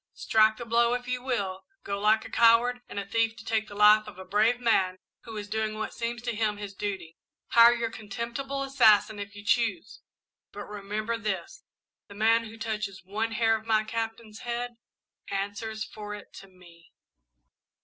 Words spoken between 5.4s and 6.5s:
doing what seems to